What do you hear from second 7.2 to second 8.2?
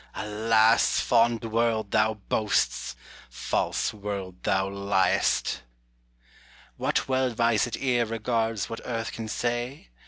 advisèd ear